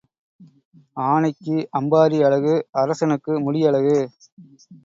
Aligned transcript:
ஆனைக்கு 0.97 1.57
அம்பாரி 1.79 2.19
அழகு 2.23 2.53
அரசனுக்கு 2.81 3.33
முடி 3.39 3.61
அழகு. 3.67 3.97